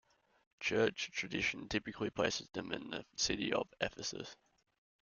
[0.59, 4.35] Church tradition typically places them in the city of Ephesus.